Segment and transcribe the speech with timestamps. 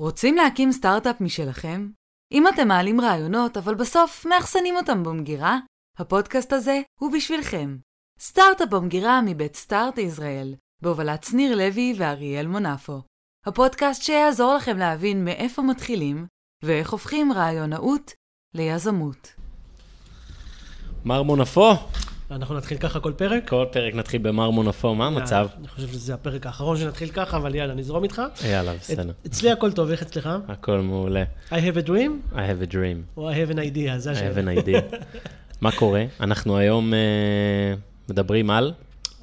[0.00, 1.90] רוצים להקים סטארט-אפ משלכם?
[2.32, 5.58] אם אתם מעלים רעיונות, אבל בסוף מאחסנים אותם במגירה,
[5.98, 7.76] הפודקאסט הזה הוא בשבילכם.
[8.20, 13.02] סטארט-אפ במגירה מבית סטארט ישראל, בהובלת שניר לוי ואריאל מונפו.
[13.46, 16.26] הפודקאסט שיעזור לכם להבין מאיפה מתחילים
[16.64, 18.12] ואיך הופכים רעיונאות
[18.54, 19.34] ליזמות.
[21.04, 21.72] מר מונפו,
[22.30, 23.48] אנחנו נתחיל ככה כל פרק?
[23.48, 25.46] כל פרק נתחיל במר מונפו, מה המצב?
[25.58, 28.22] אני חושב שזה הפרק האחרון שנתחיל ככה, אבל יאללה, נזרום איתך.
[28.48, 29.12] יאללה, בסדר.
[29.26, 30.28] אצלי הכל טוב, איך אצלך?
[30.48, 31.24] הכל מעולה.
[31.50, 32.32] I have a dream?
[32.32, 33.16] I have a dream.
[33.16, 34.34] או I have an idea, זה I השאלה.
[34.34, 34.96] have an idea.
[35.60, 36.04] מה קורה?
[36.20, 36.98] אנחנו היום אה,
[38.08, 38.72] מדברים על...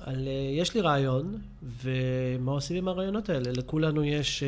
[0.05, 1.37] על, אה, יש לי רעיון,
[1.83, 3.51] ומה עושים עם הרעיונות האלה?
[3.57, 4.47] לכולנו יש, אה,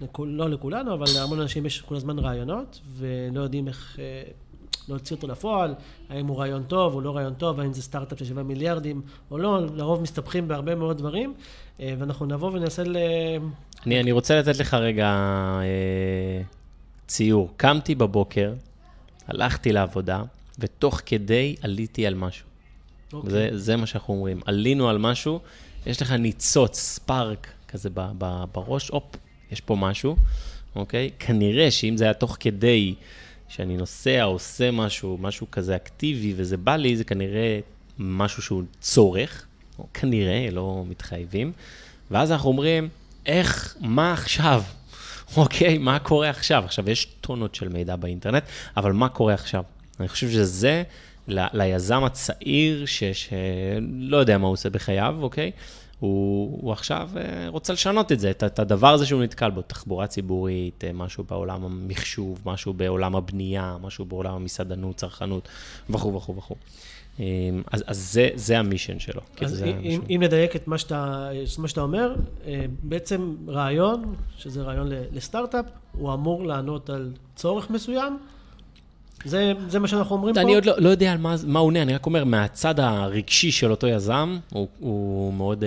[0.00, 4.22] לכול, לא לכולנו, אבל להמון אנשים יש כל הזמן רעיונות, ולא יודעים איך אה,
[4.88, 5.74] להוציא אותו לפועל,
[6.08, 9.60] האם הוא רעיון טוב או לא רעיון טוב, האם זה סטארט-אפ 7 מיליארדים או לא,
[9.74, 11.34] לרוב מסתבכים בהרבה מאוד דברים,
[11.80, 12.96] אה, ואנחנו נבוא וננסה ל...
[13.86, 15.06] אני, אני רוצה לתת לך רגע
[15.60, 16.42] אה,
[17.06, 17.50] ציור.
[17.56, 18.52] קמתי בבוקר,
[19.28, 20.22] הלכתי לעבודה,
[20.58, 22.46] ותוך כדי עליתי על משהו.
[23.12, 23.30] אוקיי.
[23.30, 24.40] זה, זה מה שאנחנו אומרים.
[24.44, 25.40] עלינו על משהו,
[25.86, 29.16] יש לך ניצוץ, ספארק כזה ב, ב, בראש, הופ,
[29.52, 30.16] יש פה משהו,
[30.76, 31.10] אוקיי?
[31.18, 32.94] כנראה שאם זה היה תוך כדי
[33.48, 37.60] שאני נוסע, עושה משהו, משהו כזה אקטיבי, וזה בא לי, זה כנראה
[37.98, 39.46] משהו שהוא צורך,
[39.78, 41.52] או כנראה, לא מתחייבים.
[42.10, 42.88] ואז אנחנו אומרים,
[43.26, 44.62] איך, מה עכשיו?
[45.36, 46.64] אוקיי, מה קורה עכשיו?
[46.64, 48.42] עכשיו, יש טונות של מידע באינטרנט,
[48.76, 49.62] אבל מה קורה עכשיו?
[50.00, 50.82] אני חושב שזה
[51.28, 55.50] ל- ליזם הצעיר, ש- שלא יודע מה הוא עושה בחייו, אוקיי?
[56.00, 59.62] הוא, הוא עכשיו אה, רוצה לשנות את זה, את, את הדבר הזה שהוא נתקל בו,
[59.62, 65.48] תחבורה ציבורית, אה, משהו בעולם המחשוב, משהו בעולם הבנייה, משהו בעולם המסעדנות, צרכנות,
[65.90, 66.54] וכו' וכו' וכו'.
[67.20, 67.24] אה,
[67.72, 69.20] אז, אז זה, זה המישן שלו.
[69.40, 70.00] אז זה אם.
[70.10, 72.14] אם נדייק את מה שאתה, מה שאתה אומר,
[72.82, 78.18] בעצם רעיון, שזה רעיון לסטארט-אפ, הוא אמור לענות על צורך מסוים.
[79.24, 80.40] זה, זה מה שאנחנו אומרים פה?
[80.40, 83.52] אני עוד לא, לא יודע על מה, מה הוא עונה, אני רק אומר, מהצד הרגשי
[83.52, 85.66] של אותו יזם, הוא, הוא מאוד uh,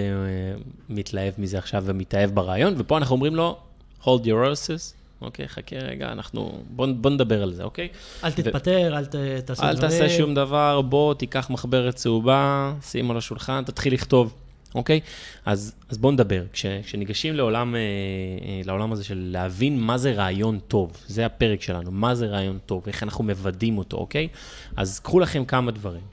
[0.90, 3.58] מתלהב מזה עכשיו ומתאהב ברעיון, ופה אנחנו אומרים לו,
[4.04, 7.88] hold your horses, אוקיי, חכה רגע, אנחנו, בוא, בוא נדבר על זה, אוקיי?
[8.24, 9.16] אל תתפטר, אל ת,
[9.46, 9.90] תעשה אל דברים.
[9.90, 14.34] תעשה שום דבר, בוא, תיקח מחברת צהובה, שים על השולחן, תתחיל לכתוב,
[14.76, 15.00] אוקיי?
[15.46, 16.44] אז, אז בוא נדבר.
[16.54, 21.62] כש, כשניגשים לעולם, אה, אה, לעולם הזה של להבין מה זה רעיון טוב, זה הפרק
[21.62, 24.28] שלנו, מה זה רעיון טוב, איך אנחנו מוודאים אותו, אוקיי?
[24.76, 26.04] אז קחו לכם כמה דברים.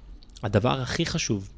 [0.42, 1.48] הדבר הכי חשוב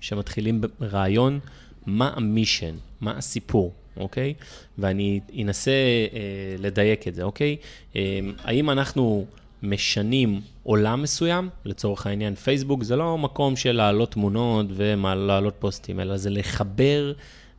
[0.00, 1.40] שמתחילים ברעיון,
[1.86, 4.34] מה המישן, מה הסיפור, אוקיי?
[4.78, 7.56] ואני אנסה אה, לדייק את זה, אוקיי?
[7.96, 9.26] אה, האם אנחנו
[9.64, 16.16] משנים עולם מסוים, לצורך העניין פייסבוק, זה לא מקום של להעלות תמונות ולהעלות פוסטים, אלא
[16.16, 17.12] זה לחבר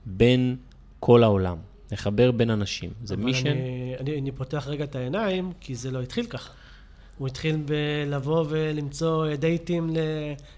[0.06, 0.56] בין
[1.00, 1.58] כל העולם,
[1.92, 2.90] לחבר בין אנשים.
[3.04, 3.48] זה mission.
[3.48, 6.54] אני, אני, אני פותח רגע את העיניים, כי זה לא התחיל ככה.
[7.18, 9.94] הוא התחיל בלבוא ולמצוא דייטים ל-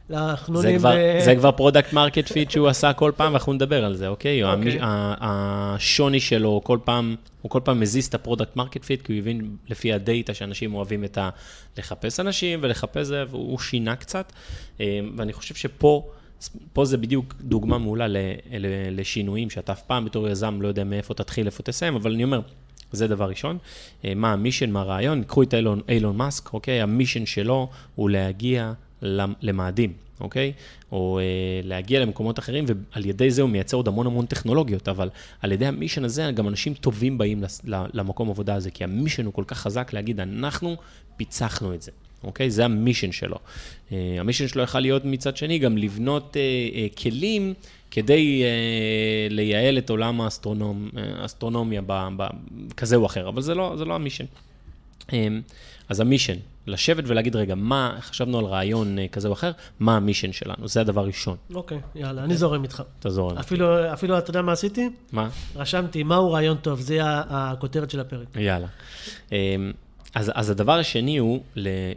[0.10, 0.80] זה לחנונים.
[0.80, 4.08] כבר, ב- זה כבר product market fit שהוא עשה כל פעם, ואנחנו נדבר על זה,
[4.08, 4.44] אוקיי?
[4.44, 4.78] אוקיי.
[4.82, 9.20] השוני שלו, כל פעם, הוא כל פעם מזיז את ה product market fit, כי הוא
[9.20, 11.30] הבין לפי הדאטה שאנשים אוהבים את ה...
[11.78, 14.32] לחפש אנשים ולחפש זה, והוא שינה קצת.
[14.82, 16.08] אה, ואני חושב שפה...
[16.74, 18.06] פה זה בדיוק דוגמה מעולה
[18.92, 22.40] לשינויים, שאתה אף פעם בתור יזם לא יודע מאיפה תתחיל, איפה תסיים, אבל אני אומר,
[22.92, 23.58] זה דבר ראשון.
[24.06, 25.24] אה, מה ה mission, מה הרעיון?
[25.24, 26.82] קחו את אילון, אילון מאסק, אוקיי?
[26.82, 30.54] ה mission שלו הוא להגיע למ- למאדים, אוקיי?
[30.92, 31.24] או אה,
[31.64, 35.10] להגיע למקומות אחרים, ועל ידי זה הוא מייצר עוד המון המון טכנולוגיות, אבל
[35.42, 37.44] על ידי המישן הזה, גם אנשים טובים באים
[37.94, 40.76] למקום עבודה הזה, כי המישן הוא כל כך חזק להגיד, אנחנו
[41.18, 41.92] פיצחנו את זה.
[42.24, 42.52] אוקיי?
[42.52, 43.38] זה המישן שלו.
[43.92, 46.42] אה, המישן שלו יכול להיות מצד שני גם לבנות אה,
[46.76, 47.54] אה, כלים
[47.92, 52.28] כדי אה, לייעל את עולם האסטרונומ, אה, האסטרונומיה ב, ב,
[52.78, 54.26] כזה או אחר, אבל זה לא, זה לא המישן.
[55.14, 55.28] אה,
[55.90, 56.36] אז המישן,
[56.68, 60.68] לשבת ולהגיד, רגע, מה, חשבנו על רעיון אה, כזה או אחר, מה המישן שלנו?
[60.68, 61.38] זה הדבר ראשון.
[61.54, 62.84] אוקיי, יאללה, אני זורם איתך.
[63.00, 63.40] תעזור לנו.
[63.40, 64.90] אפילו, אפילו, אתה יודע מה עשיתי?
[65.12, 65.30] מה?
[65.56, 68.28] רשמתי, מהו רעיון טוב, זה הכותרת של הפרק.
[68.36, 68.68] יאללה.
[70.16, 71.44] אז, אז הדבר השני הוא,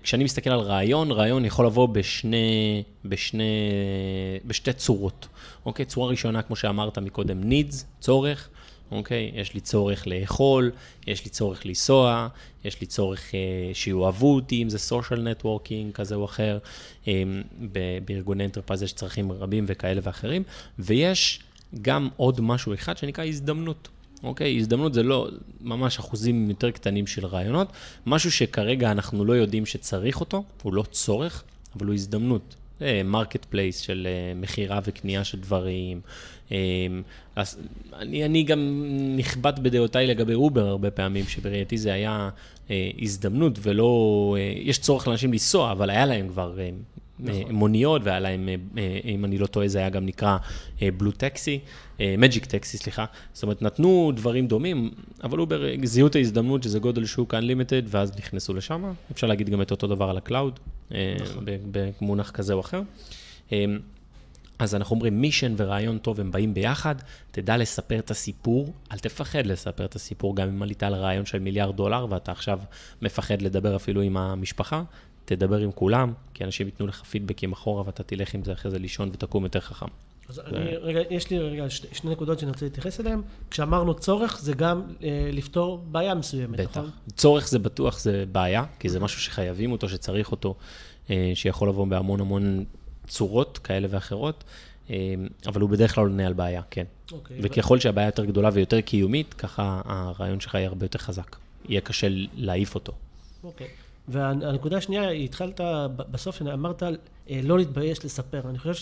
[0.02, 3.70] כשאני מסתכל על רעיון, רעיון יכול לבוא בשני, בשני,
[4.44, 5.28] בשתי צורות.
[5.66, 5.84] אוקיי?
[5.84, 8.48] צורה ראשונה, כמו שאמרת מקודם, needs, צורך.
[8.90, 9.30] אוקיי?
[9.34, 10.70] יש לי צורך לאכול,
[11.06, 12.28] יש לי צורך לנסוע,
[12.64, 16.58] יש לי צורך אה, שיאהבו אותי, אם זה social networking כזה או אחר.
[17.08, 17.22] אה,
[17.72, 20.42] ב- בארגוני enterprise יש צרכים רבים וכאלה ואחרים,
[20.78, 21.40] ויש
[21.82, 23.88] גם עוד משהו אחד שנקרא הזדמנות.
[24.22, 25.28] אוקיי, הזדמנות זה לא
[25.60, 27.68] ממש אחוזים יותר קטנים של רעיונות,
[28.06, 31.44] משהו שכרגע אנחנו לא יודעים שצריך אותו, הוא לא צורך,
[31.76, 32.56] אבל הוא הזדמנות.
[33.04, 36.00] marketplace של אה, מכירה וקנייה של דברים.
[36.52, 36.56] אה,
[37.36, 37.58] אז
[37.98, 38.84] אני, אני גם
[39.16, 42.30] נכבד בדעותיי לגבי אובר הרבה פעמים, שבראייתי זה היה
[42.70, 46.70] אה, הזדמנות ולא, אה, יש צורך לאנשים לנסוע, אבל היה להם כבר אה,
[47.22, 47.52] נכון.
[47.52, 48.48] מוניות, והיה להם,
[49.04, 50.36] אם אני לא טועה, זה היה גם נקרא
[50.96, 51.60] בלו טקסי,
[52.00, 53.04] מג'יק טקסי, סליחה.
[53.32, 54.90] זאת אומרת, נתנו דברים דומים,
[55.24, 58.92] אבל אובר זיהו את ההזדמנות שזה גודל שוק Unlimited, ואז נכנסו לשם.
[59.12, 61.44] אפשר להגיד גם את אותו דבר על ה cloud, נכון.
[61.70, 62.82] במונח כזה או אחר.
[64.58, 66.94] אז אנחנו אומרים, mission ורעיון טוב הם באים ביחד,
[67.30, 71.38] תדע לספר את הסיפור, אל תפחד לספר את הסיפור, גם אם עלית על רעיון של
[71.38, 72.60] מיליארד דולר ואתה עכשיו
[73.02, 74.82] מפחד לדבר אפילו עם המשפחה,
[75.36, 78.78] תדבר עם כולם, כי אנשים ייתנו לך פידבקים אחורה ואתה תלך עם זה אחרי זה
[78.78, 79.86] לישון ותקום יותר חכם.
[80.28, 80.56] אז ו...
[80.56, 83.20] אני, רגע, יש לי רגע שני, שני נקודות שאני רוצה להתייחס אליהן.
[83.50, 86.78] כשאמרנו צורך, זה גם אה, לפתור בעיה מסוימת, בטח.
[86.78, 86.90] נכון?
[87.16, 90.54] צורך זה בטוח זה בעיה, כי זה משהו שחייבים אותו, שצריך אותו,
[91.10, 92.64] אה, שיכול לבוא בהמון המון
[93.08, 94.44] צורות כאלה ואחרות,
[94.90, 95.14] אה,
[95.46, 96.84] אבל הוא בדרך כלל עונה על בעיה, כן.
[97.12, 97.80] אוקיי, וככל ו...
[97.80, 101.36] שהבעיה יותר גדולה ויותר קיומית, ככה הרעיון שלך יהיה הרבה יותר חזק.
[101.68, 102.92] יהיה קשה להעיף אותו.
[103.44, 103.68] אוקיי.
[104.10, 105.60] והנקודה השנייה, התחלת
[105.96, 108.40] בסוף, אמרת אה, לא להתבייש לספר.
[108.50, 108.74] אני חושב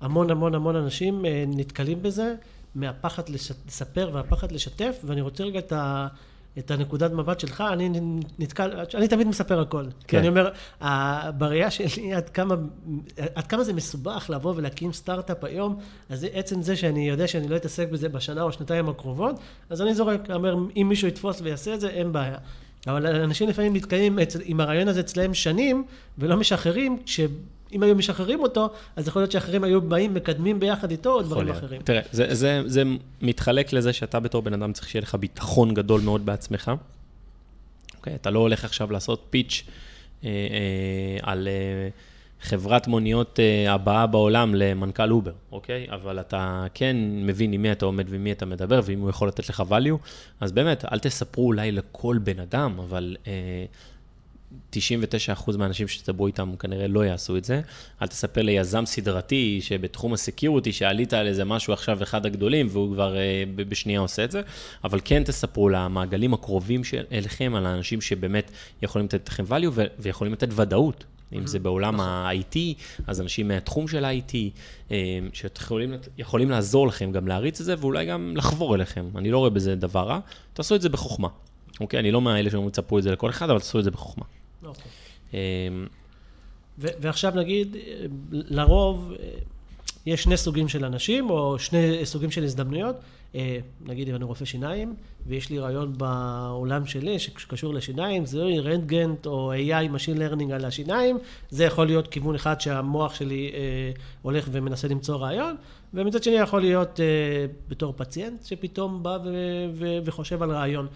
[0.00, 2.34] שהמון המון המון אנשים אה, נתקלים בזה,
[2.74, 6.06] מהפחד לספר והפחד לשתף, ואני רוצה רגע את ה...
[6.58, 8.00] את הנקודת מבט שלך, אני
[8.38, 9.84] נתקל, אני תמיד מספר הכל.
[9.84, 9.90] כן.
[10.08, 10.50] כי אני אומר,
[11.38, 12.54] בראייה שלי, עד כמה,
[13.34, 15.78] עד כמה זה מסובך לבוא ולהקים סטארט-אפ היום,
[16.08, 19.94] אז עצם זה שאני יודע שאני לא אתעסק בזה בשנה או שנתיים הקרובות, אז אני
[19.94, 22.38] זורק, אומר, אם מישהו יתפוס ויעשה את זה, אין בעיה.
[22.86, 25.84] אבל אנשים לפעמים נתקעים עם הרעיון הזה אצלם שנים,
[26.18, 31.12] ולא משחררים, שאם היו משחררים אותו, אז יכול להיות שאחרים היו באים, מקדמים ביחד איתו
[31.12, 31.82] או דברים אחרים.
[31.82, 32.82] תראה, זה, זה, זה
[33.22, 36.72] מתחלק לזה שאתה בתור בן אדם צריך שיהיה לך ביטחון גדול מאוד בעצמך.
[37.96, 39.64] אוקיי, אתה לא הולך עכשיו לעשות פיץ'
[40.24, 41.48] אה, אה, על...
[41.48, 41.88] אה,
[42.40, 45.86] חברת מוניות uh, הבאה בעולם למנכ"ל אובר, אוקיי?
[45.90, 49.28] אבל אתה כן מבין עם מי אתה עומד ועם מי אתה מדבר, ואם הוא יכול
[49.28, 50.06] לתת לך value,
[50.40, 53.28] אז באמת, אל תספרו אולי לכל בן אדם, אבל uh,
[54.72, 57.60] 99% מהאנשים שתדברו איתם כנראה לא יעשו את זה.
[58.02, 63.14] אל תספר ליזם סדרתי שבתחום הסקיוריטי, שעלית על איזה משהו עכשיו אחד הגדולים, והוא כבר
[63.14, 64.40] uh, בשנייה עושה את זה,
[64.84, 68.50] אבל כן תספרו למעגלים הקרובים אליכם, על האנשים שבאמת
[68.82, 71.04] יכולים לתת לכם value ויכולים לתת ודאות.
[71.32, 72.06] אם זה בעולם נכון.
[72.06, 72.56] ה-IT,
[73.06, 74.34] אז אנשים מהתחום של ה-IT,
[74.90, 79.06] אה, שיכולים לעזור לכם גם להריץ את זה, ואולי גם לחבור אליכם.
[79.16, 80.18] אני לא רואה בזה דבר רע,
[80.52, 81.28] תעשו את זה בחוכמה.
[81.80, 82.00] אוקיי?
[82.00, 84.24] אני לא מאלה שאומרים, תצפו את זה לכל אחד, אבל תעשו את זה בחוכמה.
[84.64, 84.82] אוקיי.
[85.34, 85.38] אה,
[86.78, 87.76] ועכשיו נגיד,
[88.30, 89.12] לרוב
[90.06, 92.96] יש שני סוגים של אנשים, או שני סוגים של הזדמנויות.
[93.34, 94.94] אה, נגיד אם אני רופא שיניים,
[95.26, 101.18] ויש לי רעיון בעולם שלי שקשור לשיניים, זה רנטגנט או AI Machine Learning על השיניים,
[101.50, 103.60] זה יכול להיות כיוון אחד שהמוח שלי אה,
[104.22, 105.56] הולך ומנסה למצוא רעיון,
[105.94, 107.06] ומצד שני יכול להיות אה,
[107.68, 110.86] בתור פציינט שפתאום בא ו- ו- וחושב על רעיון.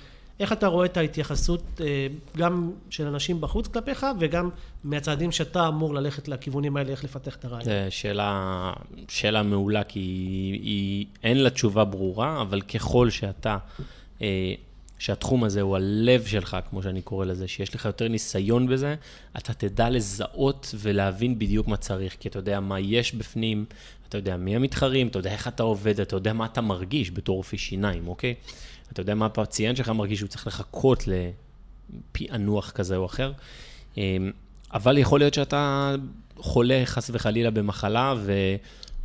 [0.41, 2.07] איך אתה רואה את ההתייחסות אה,
[2.37, 4.51] גם של אנשים בחוץ כלפיך וגם
[4.85, 7.65] מהצעדים שאתה אמור ללכת לכיוונים האלה, איך לפתח את הרעיון?
[7.65, 8.73] זו שאלה,
[9.09, 13.59] שאלה מעולה, כי היא, היא, אין לה תשובה ברורה, אבל ככל שאתה,
[14.23, 14.55] אה,
[14.99, 18.95] שהתחום הזה הוא הלב שלך, כמו שאני קורא לזה, שיש לך יותר ניסיון בזה,
[19.39, 23.65] אתה תדע לזהות ולהבין בדיוק מה צריך, כי אתה יודע מה יש בפנים,
[24.09, 27.37] אתה יודע מי המתחרים, אתה יודע איך אתה עובד, אתה יודע מה אתה מרגיש בתור
[27.37, 28.35] רופא שיניים, אוקיי?
[28.93, 31.05] אתה יודע מה הפציינט שלך מרגיש שהוא צריך לחכות
[32.15, 33.33] לפענוח כזה או אחר.
[33.97, 34.31] אמ,
[34.73, 35.95] אבל יכול להיות שאתה
[36.37, 38.33] חולה חס וחלילה במחלה, ו,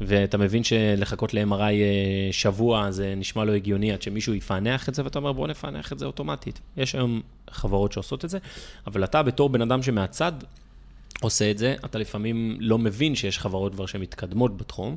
[0.02, 5.04] ואתה מבין שלחכות ל-MRI אה, שבוע זה נשמע לא הגיוני עד שמישהו יפענח את זה,
[5.04, 6.60] ואתה אומר בוא נפענח את זה אוטומטית.
[6.78, 8.38] יש היום חברות שעושות את זה,
[8.88, 10.32] אבל אתה בתור בן אדם שמהצד
[11.22, 14.96] עושה את זה, אתה לפעמים לא מבין שיש חברות כבר שמתקדמות בתחום.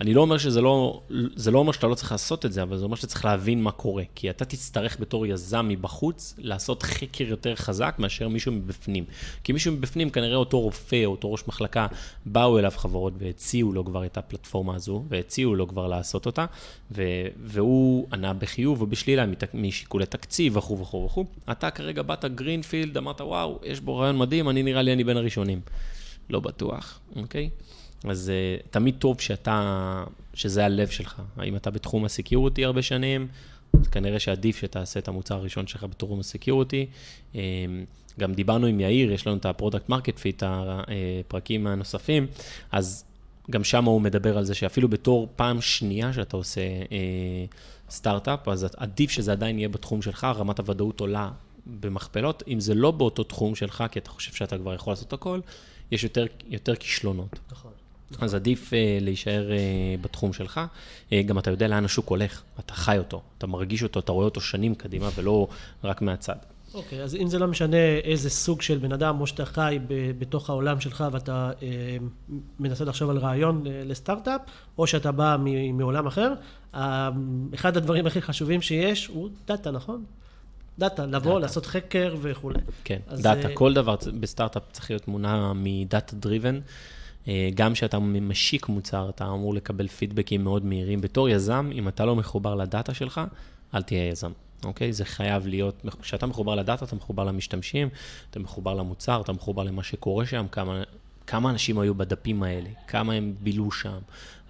[0.00, 1.02] אני לא אומר שזה לא,
[1.36, 3.62] זה לא אומר שאתה לא צריך לעשות את זה, אבל זה אומר שאתה צריך להבין
[3.62, 4.02] מה קורה.
[4.14, 9.04] כי אתה תצטרך בתור יזם מבחוץ לעשות חקר יותר חזק מאשר מישהו מבפנים.
[9.44, 11.86] כי מישהו מבפנים, כנראה אותו רופא או אותו ראש מחלקה,
[12.26, 16.46] באו אליו חברות והציעו לו כבר את הפלטפורמה הזו, והציעו לו כבר לעשות אותה,
[16.90, 19.24] ו- והוא ענה בחיוב ובשלילה
[19.54, 21.24] משיקולי תקציב וכו' וכו' וכו'.
[21.50, 25.16] אתה כרגע באת greenfield, אמרת, וואו, יש בו רעיון מדהים, אני נראה לי אני בין
[25.16, 25.60] הראשונים.
[26.30, 27.50] לא בטוח, אוקיי?
[28.10, 31.22] אז uh, תמיד טוב שאתה, שזה הלב שלך.
[31.36, 33.28] האם אתה בתחום ה security הרבה שנים,
[33.80, 36.86] אז כנראה שעדיף שתעשה את המוצר הראשון שלך בתחום ה security.
[37.32, 37.36] Um,
[38.20, 42.26] גם דיברנו עם יאיר, יש לנו את ה product market fit, הפרקים הנוספים,
[42.72, 43.04] אז
[43.50, 47.44] גם שם הוא מדבר על זה שאפילו בתור פעם שנייה שאתה עושה אה,
[47.90, 51.30] סטארט-אפ, אז עדיף שזה עדיין יהיה בתחום שלך, רמת הוודאות עולה
[51.66, 52.42] במכפלות.
[52.48, 55.40] אם זה לא באותו תחום שלך, כי אתה חושב שאתה כבר יכול לעשות הכל,
[55.90, 57.38] יש יותר, יותר כישלונות.
[57.52, 57.72] נכון.
[58.20, 60.60] אז עדיף uh, להישאר uh, בתחום שלך.
[61.10, 64.24] Uh, גם אתה יודע לאן השוק הולך, אתה חי אותו, אתה מרגיש אותו, אתה רואה
[64.24, 65.48] אותו שנים קדימה ולא
[65.84, 66.36] רק מהצד.
[66.74, 70.10] אוקיי, אז אם זה לא משנה איזה סוג של בן אדם, או שאתה חי ב-
[70.18, 71.68] בתוך העולם שלך ואתה אה,
[72.60, 74.40] מנסה לחשוב על רעיון אה, לסטארט-אפ,
[74.78, 76.32] או שאתה בא מ- מעולם אחר,
[76.74, 77.10] אה,
[77.54, 80.04] אחד הדברים הכי חשובים שיש הוא דאטה, נכון?
[80.78, 81.38] דאטה, לבוא, דאטה.
[81.38, 82.58] לעשות חקר וכולי.
[82.84, 86.60] כן, דאטה, אה, כל דבר בסטארט-אפ צריך להיות מונע מ data driven.
[87.54, 91.00] גם כשאתה משיק מוצר, אתה אמור לקבל פידבקים מאוד מהירים.
[91.00, 93.20] בתור יזם, אם אתה לא מחובר לדאטה שלך,
[93.74, 94.30] אל תהיה יזם,
[94.64, 94.92] אוקיי?
[94.92, 97.88] זה חייב להיות, כשאתה מחובר לדאטה, אתה מחובר למשתמשים,
[98.30, 100.82] אתה מחובר למוצר, אתה מחובר למה שקורה שם, כמה,
[101.26, 103.98] כמה אנשים היו בדפים האלה, כמה הם בילו שם,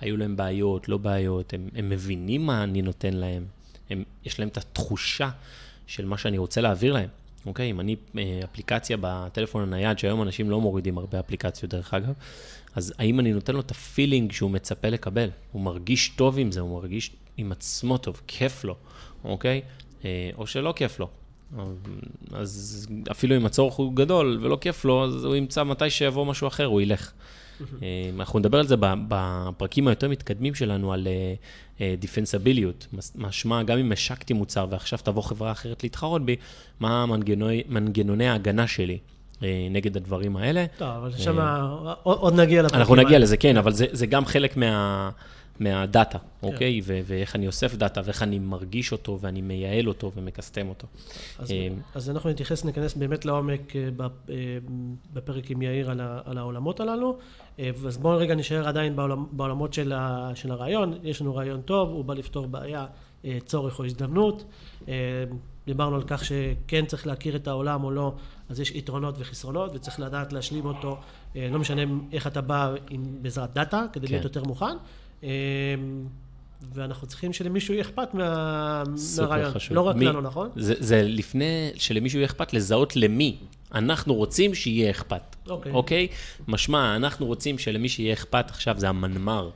[0.00, 3.44] היו להם בעיות, לא בעיות, הם, הם מבינים מה אני נותן להם,
[3.90, 5.30] הם, יש להם את התחושה
[5.86, 7.08] של מה שאני רוצה להעביר להם.
[7.46, 12.12] אוקיי, אם אני אה, אפליקציה בטלפון הנייד, שהיום אנשים לא מורידים הרבה אפליקציות דרך אגב,
[12.74, 15.30] אז האם אני נותן לו את הפילינג שהוא מצפה לקבל?
[15.52, 18.76] הוא מרגיש טוב עם זה, הוא מרגיש עם עצמו טוב, כיף לו,
[19.24, 19.60] אוקיי?
[20.04, 21.08] אה, או שלא כיף לו.
[22.32, 26.48] אז אפילו אם הצורך הוא גדול ולא כיף לו, אז הוא ימצא מתי שיבוא משהו
[26.48, 27.12] אחר, הוא ילך.
[27.82, 31.08] אה, אנחנו נדבר על זה בפרקים היותר מתקדמים שלנו, על
[31.98, 32.86] דיפנסביליות.
[33.14, 36.36] משמע, גם אם השקתי מוצר ועכשיו תבוא חברה אחרת להתחרות בי,
[36.80, 37.06] מה
[37.68, 38.98] מנגנוני, ההגנה שלי
[39.42, 40.64] אה, נגד הדברים האלה.
[40.78, 41.38] טוב, אבל שם
[42.02, 45.10] עוד נגיע לפרקים אנחנו נגיע לזה, כן, אבל זה, זה גם חלק מה...
[45.60, 46.46] מהדאטה, כן.
[46.46, 46.80] אוקיי?
[46.84, 50.86] ו- ואיך אני אוסף דאטה, ואיך אני מרגיש אותו, ואני מייעל אותו ומקסטם אותו.
[51.38, 51.52] אז,
[51.94, 53.72] אז אנחנו נתייחס, ניכנס באמת לעומק
[55.12, 57.16] בפרק עם יאיר על, ה- על העולמות הללו.
[57.86, 60.94] אז בואו רגע נשאר עדיין בעולמ, בעולמות של, ה- של הרעיון.
[61.02, 62.86] יש לנו רעיון טוב, הוא בא לפתור בעיה,
[63.44, 64.44] צורך או הזדמנות.
[65.66, 68.12] דיברנו על כך שכן צריך להכיר את העולם או לא,
[68.48, 70.96] אז יש יתרונות וחסרונות, וצריך לדעת להשלים אותו,
[71.34, 71.82] לא משנה
[72.12, 74.12] איך אתה בא עם, בעזרת דאטה, כדי כן.
[74.12, 74.76] להיות יותר מוכן.
[76.74, 78.82] ואנחנו צריכים שלמישהו יהיה אכפת מה...
[79.18, 79.76] מהרעיון, חשוב.
[79.76, 80.04] לא רק מי...
[80.04, 80.50] לנו, נכון?
[80.56, 83.36] זה, זה לפני שלמישהו יהיה אכפת, לזהות למי.
[83.74, 85.72] אנחנו רוצים שיהיה אכפת, אוקיי?
[85.72, 85.74] Okay.
[85.74, 86.08] אוקיי?
[86.48, 89.50] משמע, אנחנו רוצים שלמי שיהיה אכפת עכשיו זה המנמ"ר,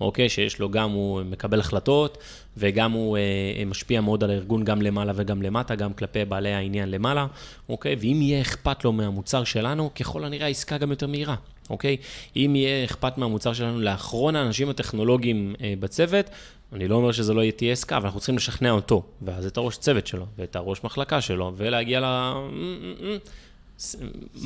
[0.00, 0.28] אוקיי?
[0.28, 2.18] שיש לו גם, הוא מקבל החלטות,
[2.56, 6.90] וגם הוא אה, משפיע מאוד על הארגון, גם למעלה וגם למטה, גם כלפי בעלי העניין
[6.90, 7.26] למעלה,
[7.68, 7.96] אוקיי?
[8.00, 11.34] ואם יהיה אכפת לו מהמוצר שלנו, ככל הנראה העסקה גם יותר מהירה.
[11.70, 11.96] אוקיי?
[12.36, 16.30] אם יהיה אכפת מהמוצר שלנו לאחרון האנשים הטכנולוגיים אה, בצוות,
[16.72, 19.76] אני לא אומר שזה לא תהיה עסקה, אבל אנחנו צריכים לשכנע אותו, ואז את הראש
[19.76, 22.04] צוות שלו, ואת הראש מחלקה שלו, ולהגיע ל...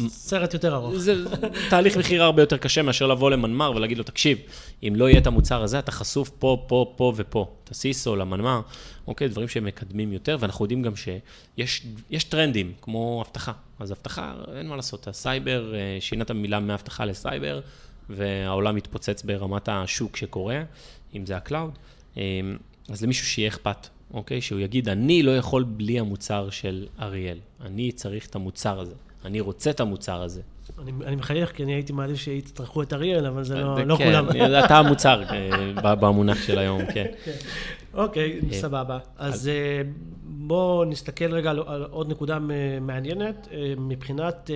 [0.09, 0.97] סרט יותר ארוך.
[0.97, 1.14] זה
[1.71, 4.38] תהליך מכירה הרבה יותר קשה מאשר לבוא למנמ"ר ולהגיד לו, תקשיב,
[4.83, 7.49] אם לא יהיה את המוצר הזה, אתה חשוף פה, פה, פה ופה.
[7.64, 8.61] את הסיסו, למנמ"ר,
[9.07, 13.53] אוקיי, דברים שהם מקדמים יותר, ואנחנו יודעים גם שיש טרנדים, כמו אבטחה.
[13.79, 17.61] אז אבטחה, אין מה לעשות, הסייבר, אה, שינה את המילה מאבטחה לסייבר,
[18.11, 20.62] והעולם מתפוצץ ברמת השוק שקורה,
[21.14, 21.71] אם זה ה cloud.
[22.17, 22.23] אה,
[22.88, 24.41] אז למישהו שיהיה אכפת, אוקיי?
[24.41, 28.95] שהוא יגיד, אני לא יכול בלי המוצר של אריאל, אני צריך את המוצר הזה.
[29.25, 30.40] אני רוצה את המוצר הזה.
[30.83, 34.04] אני, אני מחייך, כי אני הייתי מעדיף שיצטרכו את אריאל, אבל זה לא, לא כן,
[34.04, 34.26] כולם.
[34.64, 37.07] אתה המוצר אה, במונח של היום, כן.
[37.25, 37.33] כן.
[37.95, 38.99] אוקיי, אה, סבבה.
[39.19, 39.83] אז אה,
[40.25, 42.38] בואו נסתכל רגע על עוד נקודה
[42.81, 43.49] מעניינת.
[43.76, 44.50] מבחינת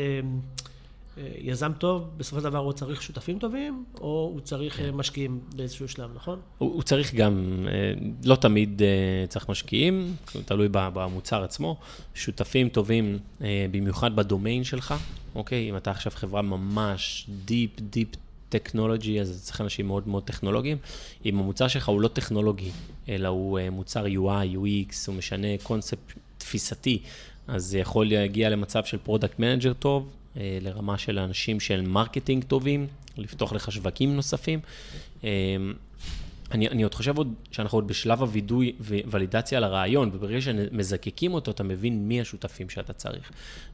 [1.38, 4.90] יזם טוב, בסופו של דבר הוא צריך שותפים טובים, או הוא צריך כן.
[4.90, 6.40] משקיעים באיזשהו שלב, נכון?
[6.58, 7.66] הוא, הוא צריך גם,
[8.24, 8.82] לא תמיד
[9.28, 11.76] צריך משקיעים, תלוי במוצר עצמו.
[12.14, 13.18] שותפים טובים,
[13.70, 14.94] במיוחד בדומיין שלך,
[15.34, 15.70] אוקיי?
[15.70, 18.08] אם אתה עכשיו חברה ממש deep, deep
[18.48, 20.78] טכנולוגי, אז צריך אנשים מאוד מאוד טכנולוגיים.
[21.26, 22.70] אם המוצר שלך הוא לא טכנולוגי,
[23.08, 26.98] אלא הוא מוצר UI, UX, הוא משנה קונספט תפיסתי,
[27.48, 32.44] אז זה יכול להגיע למצב של product manager טוב, אה, לרמה של אנשים של marketing
[32.44, 34.60] טובים, לפתוח לך שווקים נוספים.
[35.24, 35.30] אה,
[36.50, 41.62] אני, אני עוד חושב עוד שאנחנו עוד בשלב הווידוא וולידציה לרעיון, וברגע שמזקקים אותו, אתה
[41.62, 43.30] מבין מי השותפים שאתה צריך.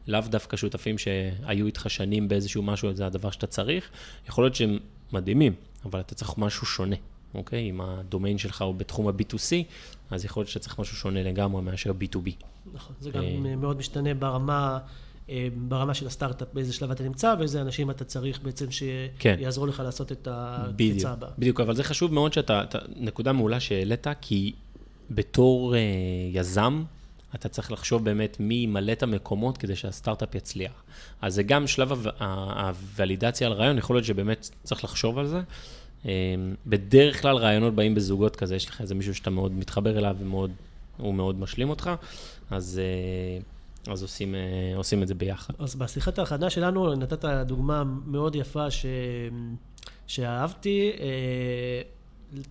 [0.06, 3.90] לאו דווקא שותפים שהיו איתך שנים באיזשהו משהו, זה הדבר שאתה צריך.
[4.28, 4.78] יכול להיות שהם
[5.12, 6.96] מדהימים, אבל אתה צריך משהו שונה,
[7.34, 7.70] אוקיי?
[7.70, 9.52] אם הדומיין שלך הוא בתחום ה-B2C,
[10.11, 12.30] אז יכול להיות שאתה צריך משהו שונה לגמרי מאשר B2B.
[12.73, 14.78] נכון, זה גם אה, מאוד משתנה ברמה...
[15.31, 18.66] אה, ברמה של הסטארט-אפ, באיזה שלב אתה נמצא, ואיזה אנשים אתה צריך בעצם
[19.19, 19.37] כן.
[19.38, 19.71] שיעזרו כן.
[19.71, 21.31] לך לעשות את הקפיצה הבאה.
[21.38, 24.52] בדיוק, אבל זה חשוב מאוד שאתה, אתה, נקודה מעולה שהעלית, כי
[25.11, 25.76] בתור uh,
[26.37, 26.85] יזם,
[27.35, 30.85] אתה צריך לחשוב באמת מי ימלא את המקומות כדי שהסטארט-אפ יצליח.
[31.23, 35.40] אז זה גם שלב הוולידציה על רעיון, יכול להיות שבאמת צריך לחשוב על זה.
[36.02, 36.07] Um,
[36.66, 40.16] בדרך כלל רעיונות באים בזוגות כזה, יש לך איזה מישהו שאתה מאוד מתחבר אליו
[40.99, 41.90] והוא מאוד משלים אותך,
[42.50, 42.81] אז...
[43.86, 44.40] אז עושים, אה,
[44.76, 45.54] עושים את זה ביחד.
[45.58, 48.86] אז בשיחת ההכנה שלנו נתת דוגמה מאוד יפה ש...
[50.06, 50.92] שאהבתי.
[51.00, 51.82] אה,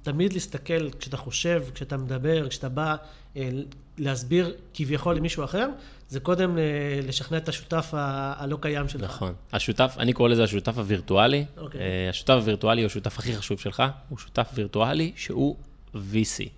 [0.02, 2.96] תמיד להסתכל, כשאתה חושב, כשאתה מדבר, כשאתה בא
[3.38, 3.50] אה,
[3.98, 5.70] להסביר כביכול למישהו אחר,
[6.10, 6.58] זה קודם
[7.04, 9.04] לשכנע את השותף הלא קיים שלך.
[9.04, 9.34] נכון.
[9.54, 11.46] השותף, אני קורא לזה השותף הווירטואלי.
[11.58, 11.82] אוקיי.
[11.82, 15.56] אה, השותף הווירטואלי הוא השותף הכי חשוב שלך, הוא שותף וירטואלי שהוא
[15.96, 16.50] VC,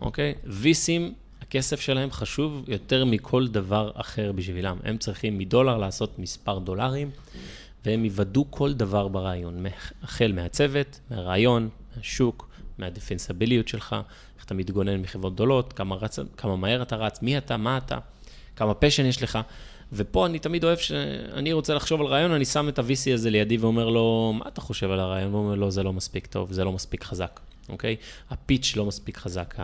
[0.00, 0.34] אוקיי?
[0.46, 1.12] VCים,
[1.54, 4.76] הכסף שלהם חשוב יותר מכל דבר אחר בשבילם.
[4.84, 7.10] הם צריכים מדולר לעשות מספר דולרים,
[7.84, 9.66] והם יוודאו כל דבר ברעיון,
[10.02, 13.96] החל מהצוות, מהרעיון, מהשוק, מהדפנסיביליות שלך,
[14.36, 17.98] איך אתה מתגונן מחברות גדולות, כמה, רץ, כמה מהר אתה רץ, מי אתה, מה אתה,
[18.56, 19.38] כמה פשן יש לך.
[19.92, 23.56] ופה אני תמיד אוהב שאני רוצה לחשוב על רעיון, אני שם את ה-VC הזה לידי
[23.56, 25.34] ואומר לו, מה אתה חושב על הרעיון?
[25.34, 27.96] והוא אומר לו, זה לא מספיק טוב, זה לא מספיק חזק, אוקיי?
[28.30, 29.54] הפיץ' לא מספיק חזק,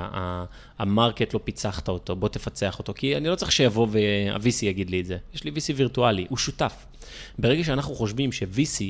[0.79, 5.01] המרקט לא פיצחת אותו, בוא תפצח אותו, כי אני לא צריך שיבוא וה-VC יגיד לי
[5.01, 5.17] את זה.
[5.35, 6.87] יש לי VC וירטואלי, הוא שותף.
[7.39, 8.83] ברגע שאנחנו חושבים ש-VC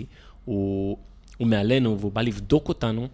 [0.44, 0.96] הוא,
[1.38, 3.08] הוא מעלינו והוא בא לבדוק אותנו,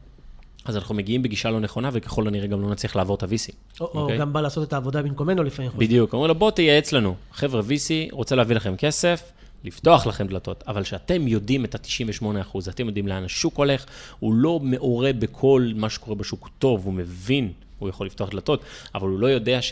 [0.64, 3.52] אז אנחנו מגיעים בגישה לא נכונה, וככל הנראה גם לא נצליח לעבור את ה-VC.
[3.80, 4.18] או, או אוקיי?
[4.18, 5.70] גם בא לעשות את העבודה במקומנו לפעמים.
[5.76, 7.14] בדיוק, אומר לו, בוא תייעץ לנו.
[7.32, 9.32] חבר'ה, VC רוצה להביא לכם כסף,
[9.64, 13.84] לפתוח לכם דלתות, אבל שאתם יודעים את ה-98%, אתם יודעים לאן השוק הולך,
[14.18, 19.08] הוא לא מעורה בכל מה שקורה בשוק, טוב, הוא מבין, הוא יכול לפתוח דלתות, אבל
[19.08, 19.62] הוא לא יודע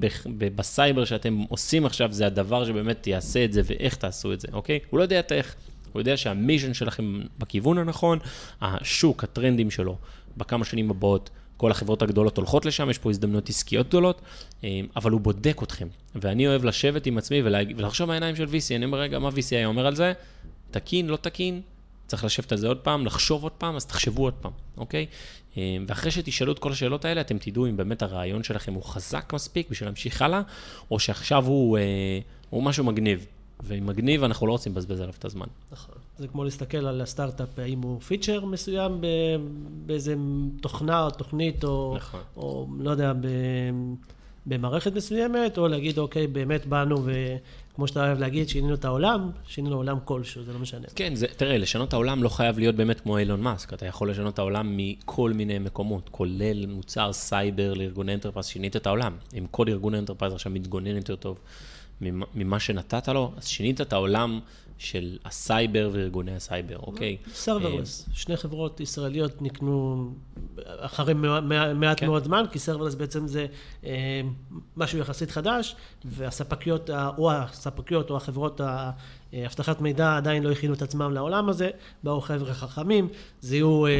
[0.00, 0.06] ב-
[0.38, 4.48] ב- בסייבר שאתם עושים עכשיו, זה הדבר שבאמת יעשה את זה ואיך תעשו את זה,
[4.52, 4.78] אוקיי?
[4.90, 5.54] הוא לא יודע את איך.
[5.92, 8.18] הוא יודע שהמיז'ן שלכם בכיוון הנכון,
[8.60, 9.96] השוק, הטרנדים שלו,
[10.36, 11.30] בכמה שנים הבאות,
[11.60, 14.20] כל החברות הגדולות הולכות לשם, יש פה הזדמנויות עסקיות גדולות,
[14.64, 15.88] אה, אבל הוא בודק אתכם.
[16.14, 19.66] ואני אוהב לשבת עם עצמי ולחשוב מהעיניים של VC, אני אומר, רגע, מה VC היה
[19.66, 20.12] אומר על זה?
[20.70, 21.60] תקין, לא תקין?
[22.06, 25.06] צריך לשבת על זה עוד פעם, לחשוב עוד פעם, אז תחשבו עוד פעם, אוקיי?
[25.56, 29.32] אה, ואחרי שתשאלו את כל השאלות האלה, אתם תדעו אם באמת הרעיון שלכם הוא חזק
[29.34, 30.42] מספיק בשביל להמשיך הלאה,
[30.90, 31.82] או שעכשיו הוא, אה,
[32.50, 33.26] הוא משהו מגניב.
[33.60, 35.46] ועם מגניב אנחנו לא רוצים לבזבז עליו את הזמן.
[35.72, 35.94] נכון.
[36.20, 39.00] זה כמו להסתכל על הסטארט-אפ, האם הוא פיצ'ר מסוים
[39.86, 40.14] באיזה
[40.60, 42.20] תוכנה או תוכנית, או, נכון.
[42.36, 43.26] או לא יודע, ב,
[44.46, 49.76] במערכת מסוימת, או להגיד, אוקיי, באמת באנו, וכמו שאתה אוהב להגיד, שינינו את העולם, שינינו
[49.76, 50.86] עולם כלשהו, זה לא משנה.
[50.94, 54.10] כן, זה, תראה, לשנות את העולם לא חייב להיות באמת כמו אילון מאסק, אתה יכול
[54.10, 59.12] לשנות את העולם מכל מיני מקומות, כולל מוצר סייבר לארגוני enterprise, שינית את העולם.
[59.38, 61.38] אם כל ארגון enterprise עכשיו מתגונן יותר טוב
[62.34, 64.40] ממה שנתת לו, אז שינית את העולם
[64.80, 67.16] של הסייבר וארגוני הסייבר, אוקיי?
[67.32, 70.10] serverless, שני חברות ישראליות נקנו
[70.66, 72.06] אחרי מע- מע- מעט כן.
[72.06, 73.46] מאוד זמן, כי serverless בעצם זה
[73.84, 74.20] אה,
[74.76, 78.60] משהו יחסית חדש, והספקיות, או הספקיות או החברות
[79.32, 81.70] האבטחת מידע עדיין לא הכינו את עצמם לעולם הזה,
[82.02, 83.08] באו חבר'ה חכמים,
[83.40, 83.90] זיהו אה,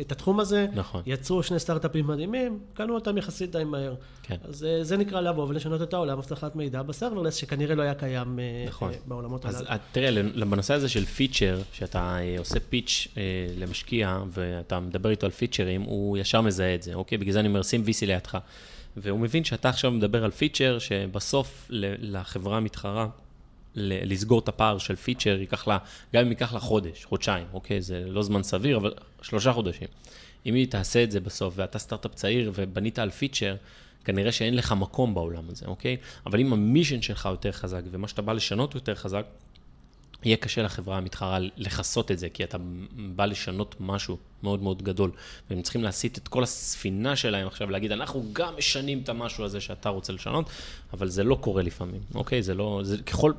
[0.00, 1.02] את התחום הזה, נכון.
[1.06, 3.94] יצרו שני סטארט-אפים מדהימים, קנו אותם יחסית די מהר.
[4.22, 4.36] כן.
[4.48, 8.38] אז אה, זה נקרא לבוא ולשנות את העולם, אבטחת מידע בסרברלס, שכנראה לא היה קיים
[8.38, 8.90] אה, נכון.
[8.92, 9.74] אה, בעולמות אז הללו.
[9.74, 10.10] את- תראה,
[10.50, 13.22] בנושא הזה של פיצ'ר, שאתה אה, עושה פיץ' אה,
[13.58, 17.18] למשקיע ואתה מדבר איתו על פיצ'רים, הוא ישר מזהה את זה, אוקיי?
[17.18, 18.38] בגלל זה אני אומר, שים VC לידך.
[18.96, 23.06] והוא מבין שאתה עכשיו מדבר על פיצ'ר, שבסוף לחברה המתחרה,
[23.74, 25.78] לסגור את הפער של פיצ'ר, ייקח לה,
[26.14, 27.82] גם אם ייקח לה חודש, חודשיים, אוקיי?
[27.82, 29.88] זה לא זמן סביר, אבל שלושה חודשים.
[30.46, 33.56] אם היא תעשה את זה בסוף, ואתה סטארט-אפ צעיר ובנית על פיצ'ר,
[34.04, 35.96] כנראה שאין לך מקום בעולם הזה, אוקיי?
[36.26, 39.26] אבל אם ה mission שלך יותר חזק, ומה שאתה בא לשנות יותר חזק,
[40.24, 42.58] יהיה קשה לחברה המתחרה לכסות את זה, כי אתה
[43.16, 45.10] בא לשנות משהו מאוד מאוד גדול,
[45.50, 49.60] והם צריכים להסיט את כל הספינה שלהם עכשיו, להגיד, אנחנו גם משנים את המשהו הזה
[49.60, 50.50] שאתה רוצה לשנות,
[50.92, 52.42] אבל זה לא קורה לפעמים, אוקיי?
[52.42, 53.32] זה לא, זה ככל,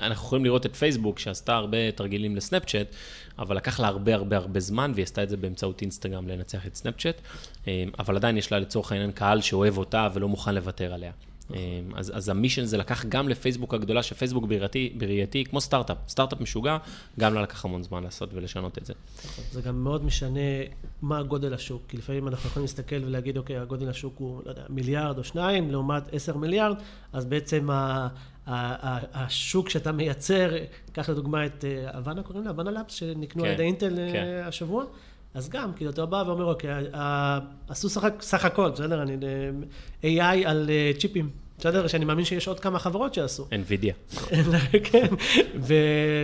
[0.00, 2.86] אנחנו יכולים לראות את פייסבוק, שעשתה הרבה תרגילים לסנאפצ'אט,
[3.38, 6.74] אבל לקח לה הרבה הרבה הרבה זמן, והיא עשתה את זה באמצעות אינסטגרם לנצח את
[6.74, 7.20] סנאפצ'אט,
[7.68, 11.12] אה, אבל עדיין יש לה לצורך העניין קהל שאוהב אותה ולא מוכן לוותר עליה.
[11.94, 16.76] אז, אז המישן זה לקח גם לפייסבוק הגדולה, שפייסבוק בראייתי, בראייתי כמו סטארט-אפ, סטארט-אפ משוגע,
[17.20, 18.92] גם לה לקח המון זמן לעשות ולשנות את זה.
[19.52, 20.40] זה גם מאוד משנה
[21.02, 24.62] מה גודל השוק, כי לפעמים אנחנו יכולים להסתכל ולהגיד, אוקיי, הגודל השוק הוא, לא יודע,
[24.68, 26.76] מיליארד או שניים, לעומת עשר מיליארד,
[27.12, 28.08] אז בעצם ה,
[29.14, 30.50] השוק שאתה מייצר,
[30.92, 32.50] קח לדוגמה את אה, הוואנה, קוראים לה?
[32.50, 34.42] הוואנה לאפס, שנקנו כן, על ידי אינטל אה, כן.
[34.46, 34.84] השבוע.
[35.34, 36.84] אז גם, כאילו, אתה בא ואומר, אוקיי,
[37.68, 39.02] עשו סך, סך הכל, בסדר?
[39.02, 39.16] אני,
[40.04, 41.30] אה, AI על אה, צ'יפים,
[41.62, 41.86] בסדר?
[41.86, 43.46] שאני מאמין שיש עוד כמה חברות שעשו.
[43.50, 44.16] NVIDIA.
[44.90, 45.06] כן,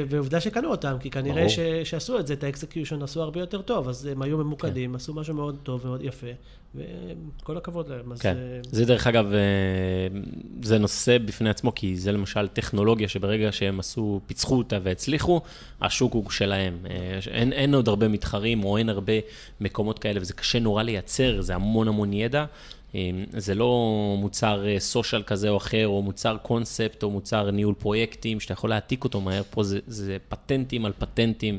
[0.08, 1.46] ועובדה שקנו אותם, כי כנראה
[1.84, 5.14] שעשו את זה, את ה execution עשו הרבה יותר טוב, אז הם היו ממוקדים, עשו
[5.14, 6.26] משהו מאוד טוב ומאוד יפה,
[6.74, 8.16] וכל הכבוד להם.
[8.20, 8.36] כן.
[8.36, 9.38] אה, זה דרך אגב, אה,
[10.62, 15.40] זה נושא בפני עצמו, כי זה למשל טכנולוגיה שברגע שהם עשו, פיצחו אותה והצליחו,
[15.80, 16.78] השוק הוא שלהם.
[16.90, 19.12] אה, אין, אין עוד הרבה מתחרים או אין הרבה
[19.60, 22.44] מקומות כאלה, וזה קשה נורא לייצר, זה המון המון ידע,
[23.36, 28.52] זה לא מוצר social כזה או אחר, או מוצר קונספט, או מוצר ניהול פרויקטים, שאתה
[28.52, 31.58] יכול להעתיק אותו מהר, פה זה, זה פטנטים על פטנטים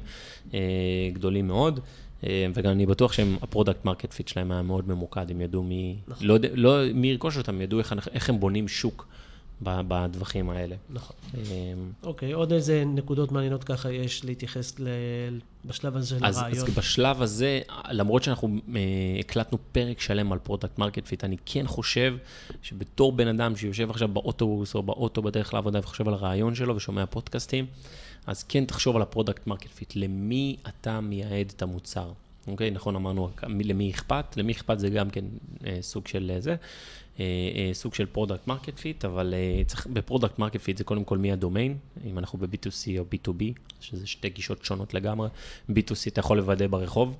[1.14, 1.80] גדולים מאוד.
[2.54, 6.28] וגם אני בטוח שה product market fit שלהם היה מאוד ממוקד, הם ידעו מי, נכון.
[6.28, 9.08] לא, לא מי ירכוש אותם, ידעו איך, איך הם בונים שוק
[9.62, 10.76] בדברים האלה.
[10.90, 11.16] נכון.
[12.04, 14.88] אוקיי, עוד איזה נקודות מעניינות ככה יש להתייחס ל...
[15.66, 16.68] בשלב הזה של אז, הרעיון?
[16.68, 18.82] אז בשלב הזה, למרות שאנחנו אה,
[19.20, 22.16] הקלטנו פרק שלם על product market fit, אני כן חושב
[22.62, 27.06] שבתור בן אדם שיושב עכשיו באוטובוס או באוטו בדרך לעבודה וחושב על הרעיון שלו ושומע
[27.06, 27.66] פודקאסטים,
[28.28, 32.12] אז כן תחשוב על ה product market fit, למי אתה מייעד את המוצר.
[32.48, 35.26] אוקיי, נכון, אמרנו למי אכפת, למי אכפת זה גם כן
[35.66, 36.56] אה, סוג של אה, זה,
[37.74, 41.18] סוג של product market fit, אבל אה, צריך, ב product market fit זה קודם כל
[41.18, 43.44] מי הדומיין, אם אנחנו ב-B2C או B2B,
[43.82, 45.30] שזה שתי גישות שונות לגמרי.
[45.72, 47.16] B2C אתה יכול לוודא ברחוב,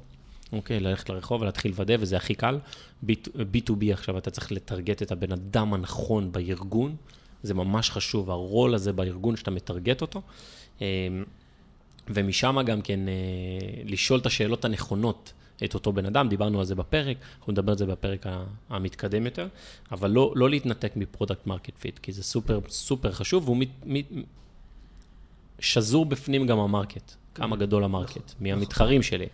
[0.52, 2.60] אוקיי, ללכת לרחוב ולהתחיל לוודא, וזה הכי קל.
[3.06, 6.96] B2B עכשיו אתה צריך לטרגט את הבן אדם הנכון בארגון,
[7.44, 10.22] זה ממש חשוב, הרול הזה בארגון שאתה מטרגט אותו.
[12.08, 13.00] ומשם גם כן
[13.86, 15.34] לשאול את השאלות הנכונות.
[15.64, 18.26] את אותו בן אדם, דיברנו על זה בפרק, אנחנו נדבר על זה בפרק
[18.70, 19.48] המתקדם יותר,
[19.92, 23.70] אבל לא, לא להתנתק מ product market fit, כי זה סופר סופר חשוב, והוא מת,
[23.86, 24.06] מת,
[25.60, 29.28] שזור בפנים גם ה market, כמה גדול ה market, מי המתחרים שלי,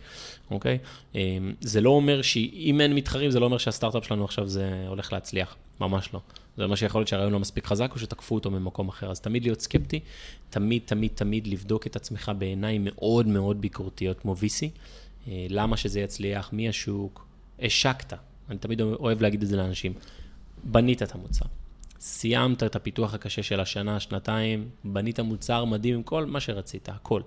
[0.50, 0.78] אוקיי?
[1.14, 5.12] אמ, זה לא אומר שאם אין מתחרים, זה לא אומר שהסטארט-אפ שלנו עכשיו זה הולך
[5.12, 6.20] להצליח, ממש לא.
[6.56, 9.10] זה אומר שיכול להיות שהרעיון לא מספיק חזק, או שתקפו אותו ממקום אחר.
[9.10, 10.00] אז תמיד להיות סקפטי,
[10.50, 14.68] תמיד, תמיד, תמיד לבדוק את עצמך בעיניים מאוד מאוד ביקורתיות כמו VC.
[15.28, 17.26] אה, למה שזה יצליח, מי השוק,
[17.62, 18.12] השקת.
[18.50, 19.92] אני תמיד אוהב להגיד את זה לאנשים.
[20.64, 21.44] בנית את המוצר.
[22.00, 27.20] סיימת את הפיתוח הקשה של השנה, שנתיים, בנית מוצר מדהים עם כל מה שרצית, הכל.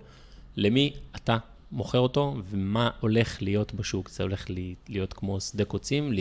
[0.56, 1.38] למי אתה
[1.72, 4.10] מוכר אותו ומה הולך להיות בשוק.
[4.10, 4.46] זה הולך
[4.90, 6.14] להיות כמו שדה קוצים,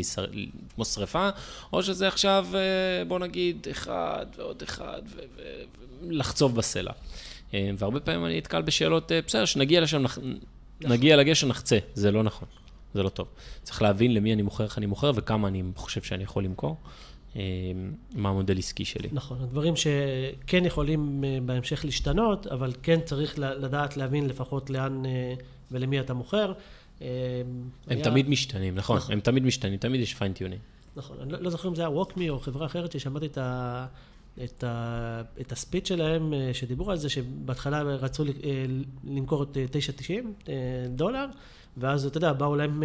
[0.74, 1.28] כמו שריפה,
[1.72, 5.02] או שזה עכשיו, אה, בוא נגיד, אחד ועוד אחד,
[6.02, 6.92] ולחצוב בסלע.
[7.54, 10.04] אה, והרבה פעמים אני נתקל בשאלות, בסדר, שנגיע לשם,
[10.80, 12.48] נגיע לגשר, נחצה, זה לא נכון,
[12.94, 13.28] זה לא טוב.
[13.62, 16.76] צריך להבין למי אני מוכר, איך אני מוכר וכמה אני חושב שאני יכול למכור.
[17.36, 17.42] אה,
[18.14, 19.08] מה המודל עסקי שלי.
[19.12, 25.34] נכון, הדברים שכן יכולים אה, בהמשך להשתנות, אבל כן צריך לדעת להבין לפחות לאן אה,
[25.70, 26.52] ולמי אתה מוכר.
[27.00, 27.06] הם
[27.86, 28.04] היה...
[28.04, 30.58] תמיד משתנים, נכון, נכון, הם תמיד משתנים, תמיד יש פיינטיונים.
[30.96, 33.86] נכון, אני לא, לא זוכר אם זה היה ווקמי או חברה אחרת ששמעתי את ה...
[34.44, 38.64] את, ה, את הספיץ שלהם, אה, שדיברו על זה, שבהתחלה רצו אה,
[39.04, 40.12] למכור את 9.90
[40.48, 40.54] אה,
[40.88, 41.26] דולר,
[41.76, 42.82] ואז אתה יודע, באו להם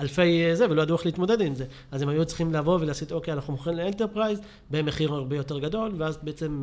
[0.00, 1.64] אלפי זה, ולא ידעו איך להתמודד עם זה.
[1.90, 4.40] אז הם היו צריכים לבוא ולעשות, אוקיי, אנחנו מוכרים ל enterprise
[4.70, 6.62] במחיר הרבה יותר גדול, ואז בעצם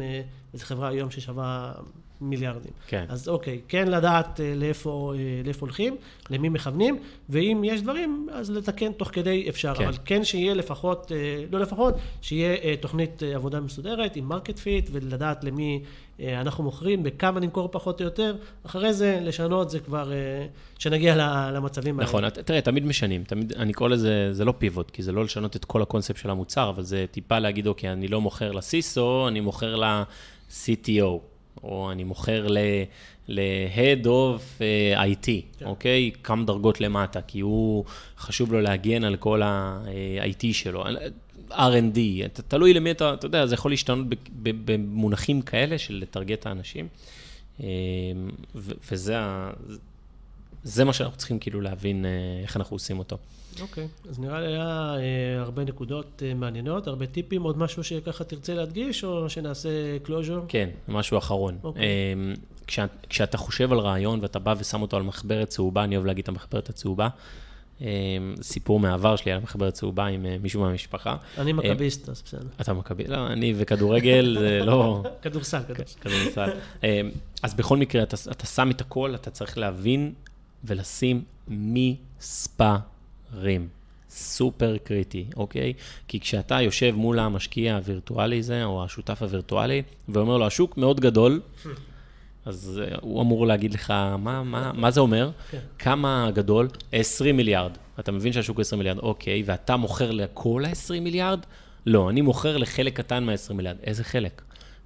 [0.53, 1.73] זו חברה היום ששווה
[2.21, 2.71] מיליארדים.
[2.87, 3.05] כן.
[3.09, 5.95] אז אוקיי, כן לדעת אה, לאיפה, אה, לאיפה הולכים,
[6.29, 6.97] למי מכוונים,
[7.29, 9.73] ואם יש דברים, אז לתקן תוך כדי אפשר.
[9.75, 9.83] כן.
[9.83, 15.43] אבל כן שיהיה לפחות, אה, לא לפחות, שיהיה תוכנית עבודה מסודרת עם market fit, ולדעת
[15.43, 15.83] למי
[16.19, 18.35] אנחנו מוכרים, בכמה נמכור פחות או יותר.
[18.65, 20.11] אחרי זה, לשנות זה כבר,
[20.79, 21.15] שנגיע
[21.51, 22.09] למצבים האלה.
[22.09, 23.23] נכון, תראה, תמיד משנים.
[23.23, 26.29] תמיד, אני קורא לזה, זה לא פיבוט, כי זה לא לשנות את כל הקונספט של
[26.29, 31.30] המוצר, אבל זה טיפה להגיד, אוקיי, אני לא מוכר לסיסו, אני מוכר ל-CTO.
[31.63, 32.47] או אני מוכר
[33.27, 35.25] ל-Head of אה, IT,
[35.59, 35.65] כן.
[35.65, 36.11] אוקיי?
[36.23, 37.85] כמה דרגות למטה, כי הוא,
[38.17, 40.83] חשוב לו להגן על כל ה-IT שלו.
[41.51, 41.97] R&D,
[42.47, 44.05] תלוי למי אתה, אתה יודע, זה יכול להשתנות
[44.41, 46.87] במונחים כאלה של לטרגט האנשים,
[47.63, 47.67] אה,
[48.91, 49.15] וזה
[50.63, 52.11] זה מה שאנחנו צריכים כאילו להבין אה,
[52.43, 53.17] איך אנחנו עושים אותו.
[53.61, 54.09] אוקיי, okay.
[54.09, 58.53] אז נראה לי היה אה, הרבה נקודות אה, מעניינות, הרבה טיפים, עוד משהו שככה תרצה
[58.53, 59.69] להדגיש, או שנעשה
[60.05, 60.45] closure?
[60.47, 61.57] כן, משהו אחרון.
[61.61, 61.65] Okay.
[61.65, 61.83] אוקיי.
[61.83, 62.33] אה,
[62.67, 66.23] כשה, כשאתה חושב על רעיון ואתה בא ושם אותו על מחברת צהובה, אני אוהב להגיד
[66.23, 67.07] את המחברת הצהובה.
[67.81, 67.87] אה,
[68.41, 71.15] סיפור מהעבר שלי על המחברת צהובה עם מישהו מהמשפחה.
[71.37, 72.47] אני מכביסט, אז בסדר.
[72.61, 73.09] אתה מכביסט?
[73.09, 75.03] לא, אני וכדורגל, זה לא...
[75.21, 75.99] כדורסל, כדורסל.
[75.99, 76.49] כדורסל.
[77.43, 80.13] אז בכל מקרה, אתה שם את הכל, אתה צריך להבין
[80.63, 83.67] ולשים מספרים.
[84.09, 85.73] סופר קריטי, אוקיי?
[86.07, 91.41] כי כשאתה יושב מול המשקיע הווירטואלי הזה, או השותף הווירטואלי, ואומר לו, השוק מאוד גדול,
[92.45, 95.31] אז אה, הוא אמור להגיד לך, מה, מה, מה זה אומר?
[95.51, 95.59] כן.
[95.79, 96.67] כמה גדול?
[96.91, 97.71] 20 מיליארד.
[97.99, 101.39] אתה מבין שהשוק הוא 20 מיליארד, אוקיי, ואתה מוכר לכל ה-20 מיליארד?
[101.85, 103.77] לא, אני מוכר לחלק קטן מה-20 מיליארד.
[103.83, 104.41] איזה חלק?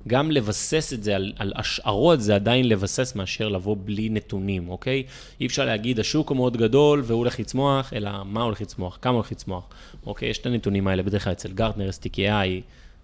[0.07, 5.03] גם לבסס את זה על, על השערות, זה עדיין לבסס מאשר לבוא בלי נתונים, אוקיי?
[5.41, 9.13] אי אפשר להגיד, השוק הוא מאוד גדול והוא הולך לצמוח, אלא מה הולך לצמוח, כמה
[9.13, 9.67] הולך לצמוח,
[10.05, 10.29] אוקיי?
[10.29, 12.61] יש את הנתונים האלה בדרך כלל אצל גרטנר, STKI,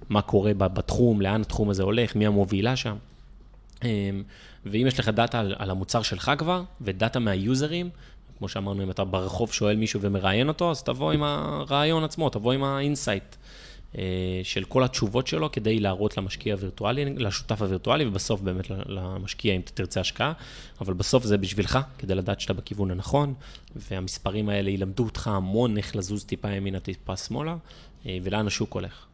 [0.10, 2.96] מה קורה בתחום, לאן התחום הזה הולך, מי המובילה שם.
[3.84, 4.24] אמ,
[4.66, 7.90] ואם יש לך דאטה על, על המוצר שלך כבר, ודאטה מהיוזרים,
[8.38, 12.54] כמו שאמרנו, אם אתה ברחוב שואל מישהו ומראיין אותו, אז תבוא עם הרעיון עצמו, תבוא
[12.54, 13.36] עם ה insight
[14.44, 19.72] של כל התשובות שלו, כדי להראות למשקיע הווירטואלי, לשותף הווירטואלי, ובסוף באמת למשקיע, אם אתה
[19.72, 20.34] תרצה השקעה,
[20.82, 23.34] אבל בסוף זה בשבילך, כדי לדעת שאתה בכיוון הנכון,
[23.76, 27.56] והמספרים האלה ילמדו אותך המון איך לזוז טיפה ימינה, טיפה שמאלה,
[28.06, 29.06] אה, ולאן השוק הולך.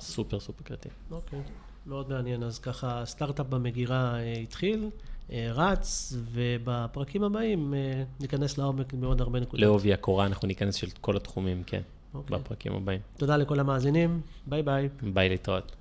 [0.00, 0.88] סופר סופר קריטי.
[1.10, 1.38] אוקיי,
[1.86, 2.42] מאוד מעניין.
[2.42, 4.90] אז ככה, סטארט-אפ במגירה אה, התחיל,
[5.32, 9.60] אה, רץ, ובפרקים הבאים אה, ניכנס לעומק בעוד הרבה נקודות.
[9.60, 11.82] לעובי הקורה, אנחנו ניכנס של כל התחומים, כן.
[12.30, 13.00] בפרקים הבאים.
[13.16, 14.88] תודה לכל המאזינים, ביי ביי.
[15.02, 15.76] ביי להתראות.